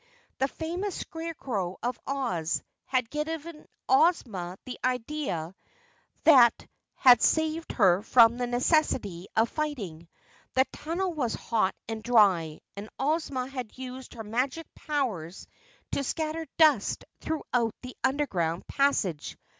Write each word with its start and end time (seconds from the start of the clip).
The 0.39 0.47
famous 0.47 0.95
Scarecrow 0.99 1.77
of 1.83 1.99
Oz 2.07 2.63
had 2.85 3.11
given 3.11 3.67
Ozma 3.87 4.57
the 4.65 4.79
idea 4.83 5.53
that 6.23 6.65
had 6.95 7.21
saved 7.21 7.71
her 7.73 8.01
from 8.01 8.37
the 8.39 8.47
necessity 8.47 9.27
of 9.35 9.47
fighting. 9.47 10.07
The 10.55 10.65
tunnel 10.73 11.13
was 11.13 11.35
hot 11.35 11.75
and 11.87 12.01
dry, 12.01 12.61
and 12.75 12.89
Ozma 12.97 13.45
had 13.45 13.77
used 13.77 14.15
her 14.15 14.23
magic 14.23 14.65
powers 14.73 15.45
to 15.91 16.03
scatter 16.03 16.47
dust 16.57 17.05
through 17.21 17.43
the 17.53 17.95
underground 18.03 18.65
passage. 18.65 19.37